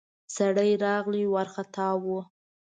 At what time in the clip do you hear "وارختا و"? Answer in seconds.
1.33-2.05